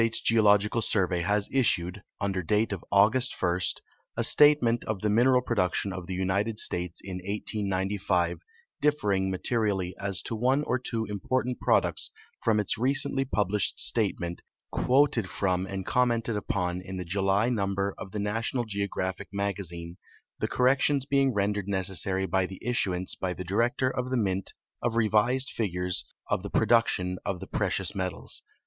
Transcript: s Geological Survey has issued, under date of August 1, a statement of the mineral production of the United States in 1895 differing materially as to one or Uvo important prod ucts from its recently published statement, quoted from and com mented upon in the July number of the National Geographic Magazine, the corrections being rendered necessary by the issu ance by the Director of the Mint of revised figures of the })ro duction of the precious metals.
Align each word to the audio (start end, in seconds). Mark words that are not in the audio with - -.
s 0.01 0.19
Geological 0.19 0.81
Survey 0.81 1.21
has 1.21 1.47
issued, 1.51 2.01
under 2.19 2.41
date 2.41 2.73
of 2.73 2.83
August 2.91 3.39
1, 3.39 3.59
a 4.17 4.23
statement 4.23 4.83
of 4.85 5.01
the 5.01 5.11
mineral 5.11 5.41
production 5.43 5.93
of 5.93 6.07
the 6.07 6.15
United 6.15 6.57
States 6.57 6.99
in 7.03 7.17
1895 7.17 8.39
differing 8.81 9.29
materially 9.29 9.93
as 9.99 10.23
to 10.23 10.35
one 10.35 10.63
or 10.63 10.79
Uvo 10.79 11.07
important 11.07 11.59
prod 11.59 11.83
ucts 11.83 12.09
from 12.43 12.59
its 12.59 12.79
recently 12.79 13.25
published 13.25 13.79
statement, 13.79 14.41
quoted 14.71 15.29
from 15.29 15.67
and 15.67 15.85
com 15.85 16.09
mented 16.09 16.35
upon 16.35 16.81
in 16.81 16.97
the 16.97 17.05
July 17.05 17.49
number 17.49 17.93
of 17.99 18.11
the 18.11 18.17
National 18.17 18.65
Geographic 18.65 19.27
Magazine, 19.31 19.97
the 20.39 20.47
corrections 20.47 21.05
being 21.05 21.31
rendered 21.31 21.67
necessary 21.67 22.25
by 22.25 22.47
the 22.47 22.59
issu 22.65 22.97
ance 22.97 23.13
by 23.13 23.35
the 23.35 23.43
Director 23.43 23.87
of 23.91 24.09
the 24.09 24.17
Mint 24.17 24.53
of 24.81 24.95
revised 24.95 25.51
figures 25.51 26.03
of 26.27 26.41
the 26.41 26.49
})ro 26.51 26.61
duction 26.65 27.17
of 27.23 27.39
the 27.39 27.45
precious 27.45 27.93
metals. 27.93 28.41